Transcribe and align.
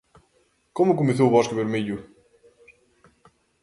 Como 0.77 0.97
comezou 0.99 1.27
'Bosque 1.29 1.59
vermello'? 1.61 2.05